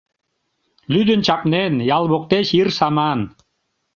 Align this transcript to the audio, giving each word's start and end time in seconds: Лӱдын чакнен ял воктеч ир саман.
Лӱдын 0.91 1.19
чакнен 1.27 1.73
ял 1.97 2.05
воктеч 2.11 2.47
ир 2.59 2.67
саман. 2.77 3.19